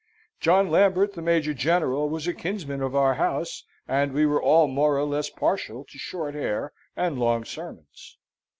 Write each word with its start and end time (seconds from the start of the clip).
John 0.39 0.71
Lambert, 0.71 1.13
the 1.13 1.21
Major 1.21 1.53
General, 1.53 2.09
was 2.09 2.25
a 2.25 2.33
kinsman 2.33 2.81
of 2.81 2.95
our 2.95 3.13
house, 3.13 3.65
and 3.87 4.13
we 4.13 4.25
were 4.25 4.41
all 4.41 4.65
more 4.67 4.97
or 4.97 5.03
less 5.05 5.29
partial 5.29 5.83
to 5.87 5.97
short 5.99 6.33
hair 6.33 6.73
and 6.95 7.19
long 7.19 7.45
sermons. 7.45 8.17